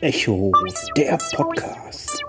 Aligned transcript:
Echo, 0.00 0.52
der 0.96 1.18
Podcast. 1.36 2.24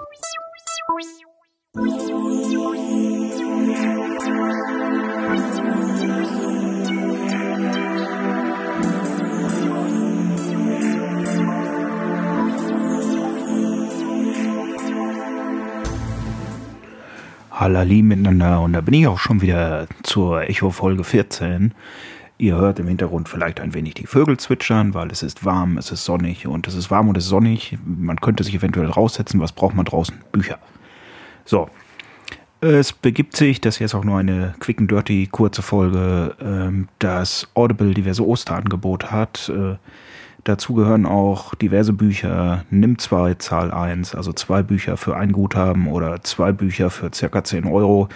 Halali 17.51 18.01
miteinander 18.01 18.59
und 18.61 18.73
da 18.73 18.81
bin 18.81 18.93
ich 18.95 19.07
auch 19.07 19.19
schon 19.19 19.41
wieder 19.41 19.87
zur 20.03 20.49
Echo 20.49 20.71
Folge 20.71 21.05
14. 21.05 21.73
Ihr 22.37 22.55
hört 22.55 22.79
im 22.79 22.87
Hintergrund 22.87 23.29
vielleicht 23.29 23.61
ein 23.61 23.73
wenig 23.73 23.93
die 23.93 24.07
Vögel 24.07 24.37
zwitschern, 24.37 24.93
weil 24.93 25.09
es 25.09 25.23
ist 25.23 25.45
warm, 25.45 25.77
es 25.77 25.91
ist 25.91 26.03
sonnig 26.03 26.45
und 26.47 26.67
es 26.67 26.75
ist 26.75 26.91
warm 26.91 27.07
und 27.07 27.17
es 27.17 27.23
ist 27.23 27.29
sonnig. 27.29 27.77
Man 27.85 28.19
könnte 28.19 28.43
sich 28.43 28.55
eventuell 28.55 28.89
raussetzen. 28.89 29.39
Was 29.39 29.53
braucht 29.53 29.75
man 29.75 29.85
draußen? 29.85 30.17
Bücher. 30.33 30.59
So. 31.45 31.69
Es 32.59 32.91
begibt 32.91 33.37
sich, 33.37 33.61
das 33.61 33.77
hier 33.77 33.85
ist 33.85 33.95
auch 33.95 34.03
nur 34.03 34.17
eine 34.17 34.55
quick 34.59 34.79
and 34.79 34.89
dirty 34.89 35.27
kurze 35.27 35.61
Folge, 35.61 36.35
ähm, 36.41 36.87
dass 36.99 37.47
Audible 37.53 37.93
diverse 37.93 38.25
Osterangebote 38.25 39.11
hat. 39.11 39.49
Äh, 39.49 39.75
dazu 40.43 40.73
gehören 40.73 41.05
auch 41.05 41.53
diverse 41.55 41.93
Bücher. 41.93 42.65
Nimm 42.69 42.97
zwei, 42.97 43.35
Zahl 43.35 43.71
1, 43.71 44.15
also 44.15 44.33
zwei 44.33 44.61
Bücher 44.63 44.97
für 44.97 45.15
ein 45.15 45.31
Guthaben 45.31 45.87
oder 45.87 46.21
zwei 46.23 46.51
Bücher 46.51 46.89
für 46.89 47.11
circa 47.13 47.43
10 47.43 47.65
Euro. 47.65 48.09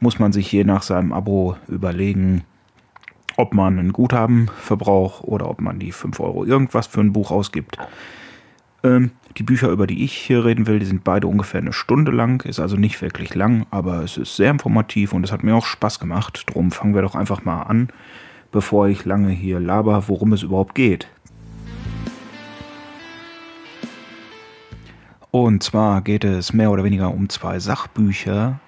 Muss 0.00 0.18
man 0.18 0.32
sich 0.32 0.50
je 0.50 0.64
nach 0.64 0.82
seinem 0.82 1.12
Abo 1.12 1.56
überlegen, 1.68 2.44
ob 3.36 3.54
man 3.54 3.78
ein 3.78 3.92
Guthaben 3.92 4.50
verbraucht 4.60 5.24
oder 5.24 5.48
ob 5.48 5.60
man 5.60 5.78
die 5.78 5.92
5 5.92 6.18
Euro 6.20 6.44
irgendwas 6.44 6.86
für 6.86 7.00
ein 7.00 7.12
Buch 7.12 7.30
ausgibt. 7.30 7.78
Ähm, 8.84 9.12
die 9.38 9.42
Bücher, 9.42 9.68
über 9.68 9.86
die 9.86 10.04
ich 10.04 10.12
hier 10.12 10.44
reden 10.44 10.66
will, 10.66 10.78
die 10.78 10.86
sind 10.86 11.04
beide 11.04 11.26
ungefähr 11.26 11.60
eine 11.60 11.72
Stunde 11.72 12.10
lang, 12.10 12.44
ist 12.44 12.60
also 12.60 12.76
nicht 12.76 13.00
wirklich 13.00 13.34
lang, 13.34 13.66
aber 13.70 14.02
es 14.02 14.16
ist 14.16 14.36
sehr 14.36 14.50
informativ 14.50 15.12
und 15.12 15.24
es 15.24 15.32
hat 15.32 15.42
mir 15.42 15.54
auch 15.54 15.66
Spaß 15.66 16.00
gemacht. 16.00 16.44
Drum 16.46 16.70
fangen 16.70 16.94
wir 16.94 17.02
doch 17.02 17.14
einfach 17.14 17.44
mal 17.44 17.62
an, 17.62 17.88
bevor 18.50 18.88
ich 18.88 19.04
lange 19.04 19.30
hier 19.30 19.60
laber, 19.60 20.08
worum 20.08 20.32
es 20.32 20.42
überhaupt 20.42 20.74
geht. 20.74 21.08
Und 25.30 25.62
zwar 25.62 26.02
geht 26.02 26.24
es 26.24 26.52
mehr 26.52 26.70
oder 26.70 26.84
weniger 26.84 27.14
um 27.14 27.30
zwei 27.30 27.58
Sachbücher. 27.58 28.60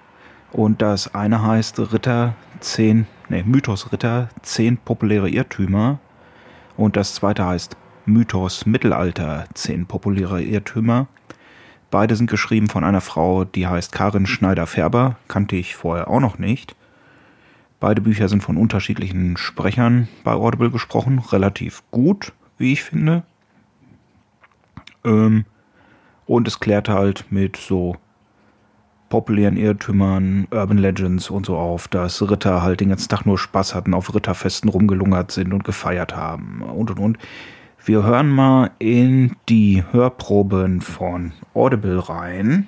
Und 0.51 0.81
das 0.81 1.13
eine 1.13 1.43
heißt 1.43 1.79
Ritter 1.93 2.33
10 2.59 3.07
nee, 3.29 3.43
Mythos 3.43 3.91
Ritter, 3.91 4.29
10 4.41 4.77
populäre 4.77 5.29
Irrtümer. 5.29 5.99
Und 6.77 6.95
das 6.95 7.15
zweite 7.15 7.45
heißt 7.45 7.77
Mythos 8.05 8.65
Mittelalter, 8.65 9.45
10 9.53 9.85
populäre 9.85 10.41
Irrtümer. 10.41 11.07
Beide 11.91 12.15
sind 12.15 12.29
geschrieben 12.29 12.67
von 12.67 12.83
einer 12.83 13.01
Frau, 13.01 13.45
die 13.45 13.67
heißt 13.67 13.91
Karin 13.91 14.25
Schneider-Färber, 14.25 15.17
kannte 15.27 15.55
ich 15.55 15.75
vorher 15.75 16.09
auch 16.09 16.19
noch 16.19 16.37
nicht. 16.37 16.75
Beide 17.79 18.01
Bücher 18.01 18.27
sind 18.27 18.43
von 18.43 18.57
unterschiedlichen 18.57 19.37
Sprechern 19.37 20.07
bei 20.23 20.33
Audible 20.33 20.71
gesprochen, 20.71 21.19
relativ 21.19 21.83
gut, 21.91 22.33
wie 22.57 22.73
ich 22.73 22.83
finde. 22.83 23.23
Ähm, 25.03 25.45
und 26.25 26.47
es 26.47 26.59
klärt 26.59 26.89
halt 26.89 27.25
mit 27.29 27.57
so 27.57 27.97
populären 29.09 29.57
Irrtümern, 29.57 30.47
Urban 30.51 30.77
Legends 30.77 31.29
und 31.29 31.45
so 31.45 31.57
auf, 31.57 31.87
dass 31.87 32.21
Ritter 32.21 32.61
halt 32.61 32.79
den 32.79 32.89
ganzen 32.89 33.09
Tag 33.09 33.25
nur 33.25 33.37
Spaß 33.37 33.75
hatten, 33.75 33.93
auf 33.93 34.13
Ritterfesten 34.13 34.69
rumgelungert 34.69 35.31
sind 35.31 35.53
und 35.53 35.63
gefeiert 35.63 36.15
haben 36.15 36.61
und 36.61 36.91
und 36.91 36.99
und. 36.99 37.17
Wir 37.83 38.03
hören 38.03 38.29
mal 38.29 38.71
in 38.79 39.35
die 39.47 39.83
Hörproben 39.91 40.81
von 40.81 41.33
Audible 41.53 42.09
rein. 42.09 42.67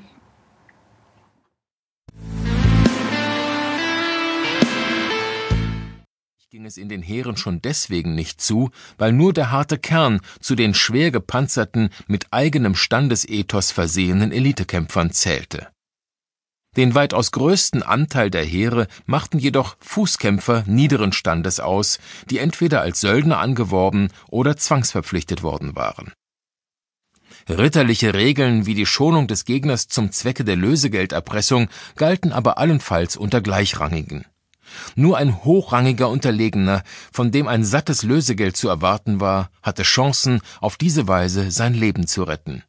ging 6.58 6.66
es 6.66 6.78
in 6.78 6.90
den 6.90 7.04
Heeren 7.04 7.38
schon 7.38 7.62
deswegen 7.62 8.16
nicht 8.16 8.42
zu, 8.42 8.72
weil 8.98 9.14
nur 9.14 9.32
der 9.32 9.52
harte 9.52 9.78
Kern 9.78 10.22
zu 10.40 10.56
den 10.56 10.74
schwer 10.74 11.12
gepanzerten, 11.12 11.92
mit 12.08 12.26
eigenem 12.32 12.74
Standesethos 12.74 13.70
versehenen 13.70 14.32
Elitekämpfern 14.32 15.12
zählte. 15.12 15.68
Den 16.78 16.94
weitaus 16.94 17.32
größten 17.32 17.82
Anteil 17.82 18.30
der 18.30 18.46
Heere 18.46 18.88
machten 19.08 19.40
jedoch 19.40 19.76
Fußkämpfer 19.80 20.64
niederen 20.68 21.12
Standes 21.12 21.60
aus, 21.60 21.98
die 22.30 22.38
entweder 22.38 22.82
als 22.82 23.02
Söldner 23.02 23.40
angeworben 23.40 24.10
oder 24.30 24.56
zwangsverpflichtet 24.56 25.42
worden 25.42 25.76
waren. 25.76 26.14
Ritterliche 27.50 28.14
Regeln 28.14 28.66
wie 28.68 28.76
die 28.76 28.86
Schonung 28.86 29.28
des 29.28 29.46
Gegners 29.46 29.88
zum 29.88 30.12
Zwecke 30.12 30.44
der 30.44 30.56
Lösegelderpressung 30.56 31.70
galten 31.96 32.32
aber 32.32 32.58
allenfalls 32.58 33.18
unter 33.18 33.42
Gleichrangigen. 33.42 34.26
Nur 34.96 35.18
ein 35.18 35.44
hochrangiger 35.46 36.10
Unterlegener, 36.10 36.84
von 37.12 37.32
dem 37.32 37.48
ein 37.48 37.64
sattes 37.64 38.04
Lösegeld 38.04 38.58
zu 38.58 38.68
erwarten 38.68 39.20
war, 39.20 39.50
hatte 39.64 39.84
Chancen, 39.84 40.42
auf 40.60 40.78
diese 40.78 41.08
Weise 41.08 41.50
sein 41.52 41.74
Leben 41.74 42.06
zu 42.06 42.24
retten. 42.24 42.64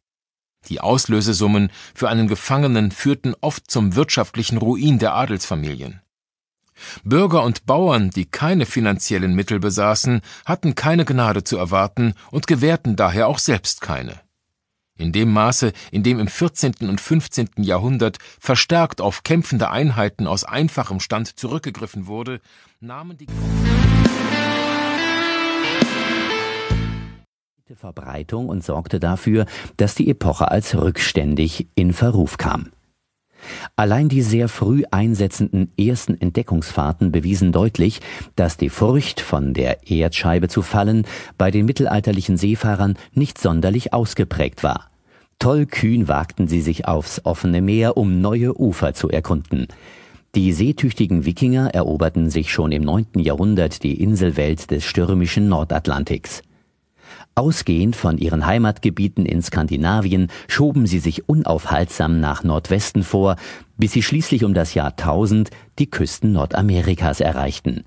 Die 0.67 0.81
Auslösesummen 0.81 1.71
für 1.95 2.09
einen 2.09 2.27
Gefangenen 2.27 2.91
führten 2.91 3.33
oft 3.41 3.71
zum 3.71 3.95
wirtschaftlichen 3.95 4.57
Ruin 4.57 4.99
der 4.99 5.15
Adelsfamilien. 5.15 6.01
Bürger 7.03 7.43
und 7.43 7.65
Bauern, 7.65 8.09
die 8.09 8.25
keine 8.25 8.65
finanziellen 8.65 9.35
Mittel 9.35 9.59
besaßen, 9.59 10.21
hatten 10.45 10.75
keine 10.75 11.05
Gnade 11.05 11.43
zu 11.43 11.57
erwarten 11.57 12.13
und 12.31 12.47
gewährten 12.47 12.95
daher 12.95 13.27
auch 13.27 13.39
selbst 13.39 13.81
keine. 13.81 14.19
In 14.97 15.13
dem 15.13 15.31
Maße, 15.31 15.71
in 15.91 16.03
dem 16.03 16.19
im 16.19 16.27
14. 16.27 16.75
und 16.81 16.99
15. 16.99 17.49
Jahrhundert 17.57 18.17
verstärkt 18.37 18.99
auf 18.99 19.23
kämpfende 19.23 19.69
Einheiten 19.69 20.27
aus 20.27 20.43
einfachem 20.43 20.99
Stand 20.99 21.39
zurückgegriffen 21.39 22.05
wurde, 22.05 22.41
nahmen 22.81 23.17
die 23.17 23.27
Verbreitung 27.75 28.49
und 28.49 28.63
sorgte 28.63 28.99
dafür, 28.99 29.45
dass 29.77 29.93
die 29.93 30.09
Epoche 30.09 30.49
als 30.49 30.75
rückständig 30.75 31.67
in 31.75 31.93
Verruf 31.93 32.37
kam. 32.37 32.71
Allein 33.75 34.09
die 34.09 34.23
sehr 34.23 34.49
früh 34.49 34.83
einsetzenden 34.89 35.71
ersten 35.77 36.19
Entdeckungsfahrten 36.19 37.11
bewiesen 37.11 37.51
deutlich, 37.51 38.01
dass 38.35 38.57
die 38.57 38.69
Furcht, 38.69 39.21
von 39.21 39.53
der 39.53 39.87
Erdscheibe 39.89 40.47
zu 40.47 40.63
fallen, 40.63 41.05
bei 41.37 41.51
den 41.51 41.65
mittelalterlichen 41.65 42.37
Seefahrern 42.37 42.97
nicht 43.13 43.37
sonderlich 43.37 43.93
ausgeprägt 43.93 44.63
war. 44.63 44.89
Tollkühn 45.37 46.07
wagten 46.07 46.47
sie 46.47 46.61
sich 46.61 46.87
aufs 46.87 47.23
offene 47.23 47.61
Meer, 47.61 47.97
um 47.97 48.19
neue 48.19 48.59
Ufer 48.59 48.93
zu 48.95 49.09
erkunden. 49.09 49.67
Die 50.35 50.53
seetüchtigen 50.53 51.25
Wikinger 51.25 51.69
eroberten 51.75 52.29
sich 52.29 52.51
schon 52.51 52.71
im 52.71 52.83
neunten 52.83 53.19
Jahrhundert 53.19 53.83
die 53.83 54.01
Inselwelt 54.01 54.69
des 54.71 54.85
stürmischen 54.85 55.49
Nordatlantiks. 55.49 56.41
Ausgehend 57.35 57.95
von 57.95 58.17
ihren 58.17 58.45
Heimatgebieten 58.45 59.25
in 59.25 59.41
Skandinavien 59.41 60.27
schoben 60.47 60.87
sie 60.87 60.99
sich 60.99 61.29
unaufhaltsam 61.29 62.19
nach 62.19 62.43
Nordwesten 62.43 63.03
vor, 63.03 63.35
bis 63.77 63.93
sie 63.93 64.03
schließlich 64.03 64.43
um 64.43 64.53
das 64.53 64.73
Jahr 64.73 64.91
1000 64.91 65.49
die 65.79 65.89
Küsten 65.89 66.33
Nordamerikas 66.33 67.21
erreichten. 67.21 67.83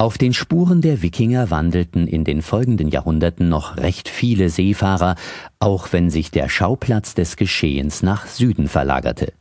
Auf 0.00 0.16
den 0.16 0.32
Spuren 0.32 0.80
der 0.80 1.02
Wikinger 1.02 1.50
wandelten 1.50 2.06
in 2.06 2.22
den 2.22 2.40
folgenden 2.40 2.88
Jahrhunderten 2.88 3.48
noch 3.48 3.78
recht 3.78 4.08
viele 4.08 4.48
Seefahrer, 4.48 5.16
auch 5.58 5.92
wenn 5.92 6.08
sich 6.08 6.30
der 6.30 6.48
Schauplatz 6.48 7.14
des 7.14 7.36
Geschehens 7.36 8.04
nach 8.04 8.26
Süden 8.28 8.68
verlagerte. 8.68 9.32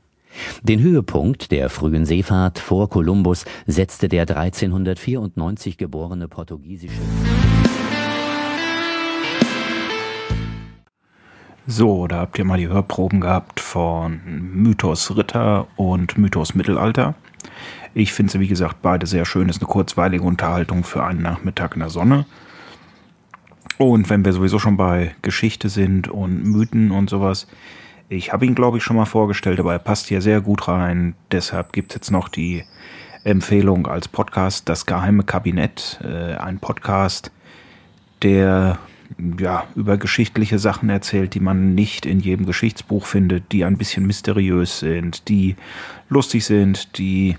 Den 0.63 0.79
Höhepunkt 0.81 1.51
der 1.51 1.69
frühen 1.69 2.05
Seefahrt 2.05 2.57
vor 2.59 2.89
Kolumbus 2.89 3.45
setzte 3.65 4.09
der 4.09 4.23
1394 4.23 5.77
geborene 5.77 6.27
portugiesische 6.27 7.01
So, 11.69 12.07
da 12.07 12.19
habt 12.19 12.39
ihr 12.39 12.45
mal 12.45 12.57
die 12.57 12.69
Hörproben 12.69 13.19
gehabt 13.19 13.59
von 13.59 14.21
Mythos 14.53 15.17
Ritter 15.17 15.67
und 15.75 16.17
Mythos 16.17 16.55
Mittelalter. 16.55 17.13
Ich 17.93 18.13
finde 18.13 18.31
sie, 18.31 18.39
wie 18.39 18.47
gesagt, 18.47 18.77
beide 18.81 19.05
sehr 19.05 19.25
schön. 19.25 19.49
Ist 19.49 19.59
eine 19.59 19.67
kurzweilige 19.67 20.23
Unterhaltung 20.23 20.85
für 20.85 21.03
einen 21.03 21.21
Nachmittag 21.21 21.73
in 21.73 21.81
der 21.81 21.89
Sonne. 21.89 22.25
Und 23.77 24.09
wenn 24.09 24.23
wir 24.23 24.31
sowieso 24.31 24.59
schon 24.59 24.77
bei 24.77 25.13
Geschichte 25.21 25.67
sind 25.67 26.07
und 26.07 26.41
Mythen 26.45 26.91
und 26.91 27.09
sowas, 27.09 27.47
ich 28.07 28.31
habe 28.31 28.45
ihn, 28.45 28.55
glaube 28.55 28.77
ich, 28.77 28.85
schon 28.85 28.95
mal 28.95 29.03
vorgestellt, 29.03 29.59
aber 29.59 29.73
er 29.73 29.79
passt 29.79 30.07
hier 30.07 30.21
sehr 30.21 30.39
gut 30.39 30.69
rein. 30.69 31.15
Deshalb 31.33 31.73
gibt 31.73 31.91
es 31.91 31.95
jetzt 31.95 32.11
noch 32.11 32.29
die 32.29 32.63
Empfehlung 33.25 33.87
als 33.87 34.07
Podcast 34.07 34.69
Das 34.69 34.85
geheime 34.85 35.23
Kabinett. 35.23 35.99
Äh, 36.01 36.35
ein 36.35 36.59
Podcast, 36.59 37.29
der 38.23 38.79
ja, 39.39 39.65
über 39.75 39.97
geschichtliche 39.97 40.59
Sachen 40.59 40.89
erzählt, 40.89 41.33
die 41.33 41.39
man 41.39 41.75
nicht 41.75 42.05
in 42.05 42.19
jedem 42.19 42.45
Geschichtsbuch 42.45 43.05
findet, 43.05 43.51
die 43.51 43.63
ein 43.63 43.77
bisschen 43.77 44.05
mysteriös 44.05 44.79
sind, 44.79 45.27
die 45.29 45.55
lustig 46.09 46.45
sind, 46.45 46.97
die 46.97 47.37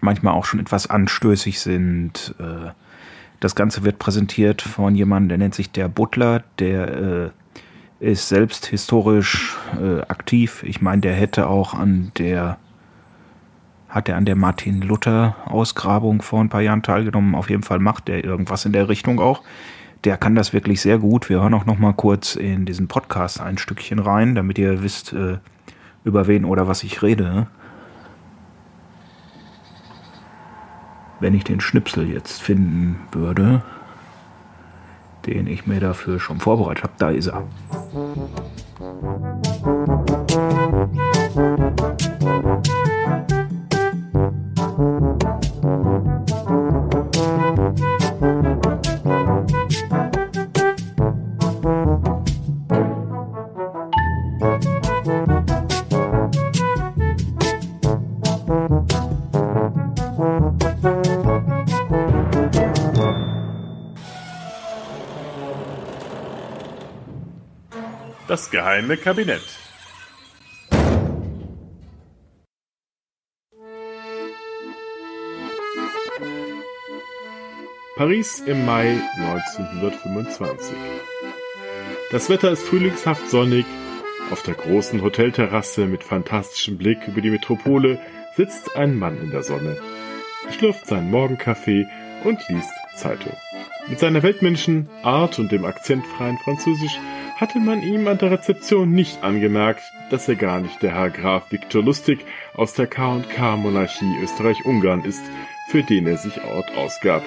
manchmal 0.00 0.34
auch 0.34 0.44
schon 0.44 0.60
etwas 0.60 0.88
anstößig 0.88 1.60
sind. 1.60 2.34
Äh, 2.38 2.70
Das 3.40 3.54
Ganze 3.56 3.82
wird 3.82 3.98
präsentiert 3.98 4.62
von 4.62 4.94
jemandem, 4.94 5.30
der 5.30 5.38
nennt 5.38 5.54
sich 5.54 5.72
der 5.72 5.88
Butler, 5.88 6.44
der 6.60 7.32
äh, 8.00 8.10
ist 8.10 8.28
selbst 8.28 8.66
historisch 8.66 9.56
äh, 9.80 10.00
aktiv. 10.02 10.62
Ich 10.62 10.80
meine, 10.80 11.00
der 11.00 11.14
hätte 11.14 11.48
auch 11.48 11.74
an 11.74 12.12
der 12.18 12.58
hat 13.88 14.08
er 14.08 14.16
an 14.16 14.24
der 14.24 14.36
Martin 14.36 14.80
Luther 14.80 15.34
Ausgrabung 15.44 16.22
vor 16.22 16.40
ein 16.40 16.48
paar 16.48 16.62
Jahren 16.62 16.82
teilgenommen. 16.82 17.34
Auf 17.34 17.50
jeden 17.50 17.62
Fall 17.62 17.78
macht 17.78 18.08
er 18.08 18.24
irgendwas 18.24 18.64
in 18.64 18.72
der 18.72 18.88
Richtung 18.88 19.20
auch. 19.20 19.42
Der 20.04 20.16
kann 20.16 20.34
das 20.34 20.52
wirklich 20.52 20.80
sehr 20.80 20.98
gut. 20.98 21.28
Wir 21.28 21.40
hören 21.40 21.54
auch 21.54 21.66
noch 21.66 21.78
mal 21.78 21.92
kurz 21.92 22.34
in 22.34 22.64
diesen 22.66 22.88
Podcast 22.88 23.40
ein 23.40 23.56
Stückchen 23.56 24.00
rein, 24.00 24.34
damit 24.34 24.58
ihr 24.58 24.82
wisst, 24.82 25.12
äh, 25.12 25.38
über 26.04 26.26
wen 26.26 26.44
oder 26.44 26.66
was 26.66 26.82
ich 26.82 27.02
rede. 27.02 27.46
Wenn 31.20 31.34
ich 31.34 31.44
den 31.44 31.60
Schnipsel 31.60 32.08
jetzt 32.08 32.42
finden 32.42 32.98
würde, 33.12 33.62
den 35.26 35.46
ich 35.46 35.66
mir 35.66 35.78
dafür 35.78 36.18
schon 36.18 36.40
vorbereitet 36.40 36.82
habe, 36.82 36.94
da 36.98 37.10
ist 37.10 37.28
er. 37.28 37.46
Das 68.32 68.50
geheime 68.50 68.96
Kabinett. 68.96 69.42
Paris 77.94 78.40
im 78.46 78.64
Mai 78.64 78.96
1925. 79.18 80.74
Das 82.10 82.30
Wetter 82.30 82.52
ist 82.52 82.62
frühlingshaft 82.62 83.28
sonnig. 83.28 83.66
Auf 84.30 84.42
der 84.42 84.54
großen 84.54 85.02
Hotelterrasse 85.02 85.84
mit 85.84 86.02
fantastischem 86.02 86.78
Blick 86.78 87.06
über 87.06 87.20
die 87.20 87.28
Metropole 87.28 88.00
sitzt 88.34 88.76
ein 88.76 88.98
Mann 88.98 89.20
in 89.20 89.30
der 89.30 89.42
Sonne, 89.42 89.76
schlürft 90.56 90.86
seinen 90.86 91.10
Morgenkaffee 91.10 91.86
und 92.24 92.40
liest 92.48 92.72
Zeitung. 92.96 93.36
Mit 93.88 93.98
seiner 93.98 94.22
weltmenschen 94.22 94.88
Art 95.02 95.38
und 95.38 95.52
dem 95.52 95.66
akzentfreien 95.66 96.38
Französisch 96.38 96.98
hatte 97.42 97.58
man 97.58 97.82
ihm 97.82 98.06
an 98.06 98.18
der 98.18 98.30
Rezeption 98.30 98.92
nicht 98.92 99.24
angemerkt, 99.24 99.82
dass 100.10 100.28
er 100.28 100.36
gar 100.36 100.60
nicht 100.60 100.80
der 100.80 100.94
Herr 100.94 101.10
Graf 101.10 101.50
Viktor 101.50 101.82
Lustig 101.82 102.24
aus 102.54 102.74
der 102.74 102.86
K&K-Monarchie 102.86 104.14
Österreich-Ungarn 104.22 105.04
ist, 105.04 105.24
für 105.68 105.82
den 105.82 106.06
er 106.06 106.18
sich 106.18 106.40
Ort 106.44 106.70
ausgab. 106.76 107.24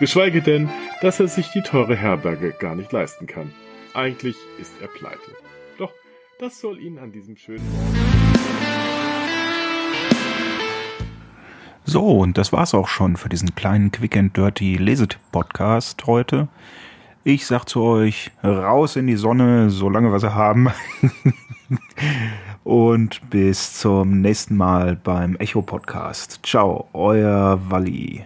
Geschweige 0.00 0.40
denn, 0.40 0.70
dass 1.02 1.20
er 1.20 1.28
sich 1.28 1.50
die 1.50 1.60
teure 1.60 1.94
Herberge 1.94 2.54
gar 2.58 2.74
nicht 2.74 2.90
leisten 2.92 3.26
kann. 3.26 3.52
Eigentlich 3.92 4.36
ist 4.58 4.72
er 4.80 4.88
pleite. 4.88 5.30
Doch 5.76 5.92
das 6.38 6.58
soll 6.58 6.80
ihn 6.80 6.98
an 6.98 7.12
diesem 7.12 7.36
schönen 7.36 7.62
So, 11.84 12.20
und 12.20 12.38
das 12.38 12.54
war's 12.54 12.72
auch 12.72 12.88
schon 12.88 13.18
für 13.18 13.28
diesen 13.28 13.54
kleinen 13.54 13.92
Quick 13.92 14.16
and 14.16 14.34
Dirty 14.34 14.76
Lesetipp-Podcast 14.76 16.06
heute. 16.06 16.48
Ich 17.28 17.44
sag 17.44 17.64
zu 17.64 17.82
euch, 17.82 18.30
raus 18.44 18.94
in 18.94 19.08
die 19.08 19.16
Sonne, 19.16 19.68
solange 19.68 20.12
wir 20.12 20.20
sie 20.20 20.32
haben. 20.32 20.68
Und 22.62 23.28
bis 23.30 23.80
zum 23.80 24.20
nächsten 24.20 24.56
Mal 24.56 24.94
beim 24.94 25.34
Echo 25.34 25.60
Podcast. 25.60 26.38
Ciao, 26.44 26.88
euer 26.92 27.58
Walli. 27.68 28.24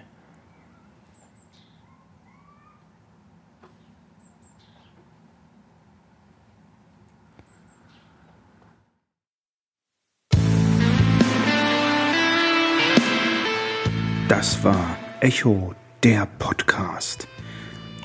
Das 14.28 14.62
war 14.62 14.98
Echo, 15.20 15.74
der 16.02 16.26
Podcast. 16.38 17.26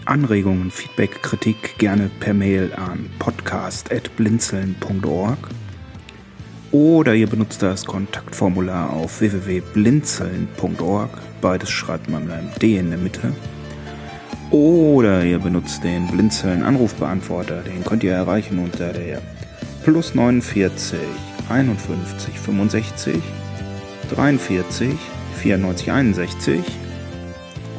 Anregungen, 0.06 0.72
Feedback, 0.72 1.22
Kritik 1.24 1.78
gerne 1.78 2.10
per 2.20 2.34
Mail 2.34 2.74
an 2.74 3.10
podcast.blinzeln.org 3.20 5.38
oder 6.72 7.14
ihr 7.16 7.28
benutzt 7.28 7.62
das 7.64 7.86
Kontaktformular 7.86 8.92
auf 8.92 9.22
www.blinzeln.org. 9.22 11.10
Beides 11.42 11.70
schreibt 11.70 12.10
man 12.10 12.26
mit 12.26 12.34
einem 12.34 12.52
D 12.62 12.78
in 12.78 12.90
der 12.90 13.00
Mitte. 13.00 13.32
Oder 14.52 15.24
ihr 15.24 15.40
benutzt 15.40 15.84
den 15.84 16.06
Blinzeln 16.08 16.62
Anrufbeantworter. 16.64 17.64
Den 17.64 17.84
könnt 17.84 18.04
ihr 18.04 18.14
erreichen 18.14 18.60
unter 18.60 18.94
der 18.94 19.22
plus 19.84 20.14
49 20.14 21.00
51 21.50 22.40
65 22.40 23.16
43 24.14 24.94
94 25.38 25.92
61 25.92 26.62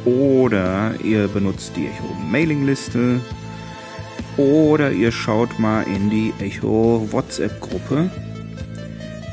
oder 0.07 0.93
ihr 1.03 1.27
benutzt 1.27 1.73
die 1.75 1.87
Echo 1.87 2.13
Mailingliste 2.31 3.19
oder 4.37 4.91
ihr 4.91 5.11
schaut 5.11 5.59
mal 5.59 5.83
in 5.83 6.09
die 6.09 6.33
Echo 6.39 7.07
WhatsApp 7.11 7.59
Gruppe. 7.59 8.09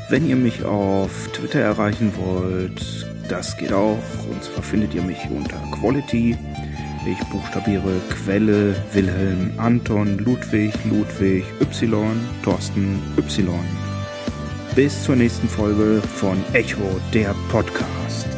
Wenn 0.09 0.27
ihr 0.27 0.35
mich 0.35 0.65
auf 0.65 1.29
Twitter 1.31 1.61
erreichen 1.61 2.11
wollt, 2.17 3.07
das 3.29 3.55
geht 3.57 3.71
auch. 3.71 3.97
Und 4.29 4.43
zwar 4.43 4.63
findet 4.63 4.93
ihr 4.93 5.01
mich 5.01 5.19
unter 5.29 5.57
Quality. 5.79 6.37
Ich 7.07 7.19
buchstabiere 7.29 8.01
Quelle, 8.09 8.75
Wilhelm, 8.93 9.51
Anton, 9.57 10.17
Ludwig, 10.17 10.73
Ludwig, 10.85 11.45
Y, 11.61 12.19
Thorsten, 12.43 12.99
Y. 13.17 13.47
Bis 14.75 15.03
zur 15.03 15.15
nächsten 15.15 15.47
Folge 15.47 16.01
von 16.01 16.37
Echo, 16.53 16.99
der 17.13 17.33
Podcast. 17.49 18.34